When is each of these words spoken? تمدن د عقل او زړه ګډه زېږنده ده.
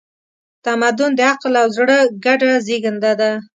تمدن 0.65 1.11
د 1.15 1.19
عقل 1.29 1.53
او 1.61 1.67
زړه 1.77 1.97
ګډه 2.25 2.51
زېږنده 2.65 3.11
ده. 3.19 3.31